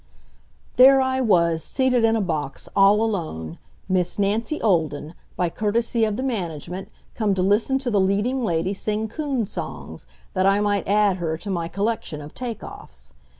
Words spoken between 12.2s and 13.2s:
take offs.